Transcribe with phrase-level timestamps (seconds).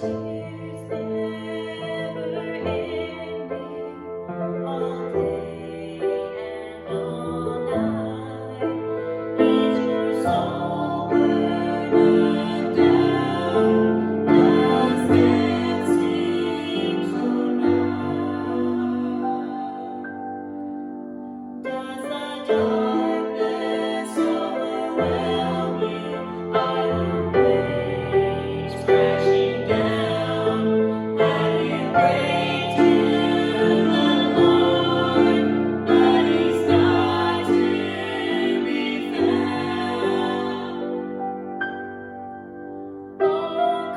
[0.00, 0.27] tears.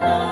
[0.00, 0.29] love.